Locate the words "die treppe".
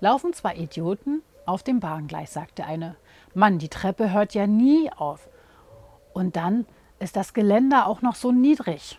3.58-4.12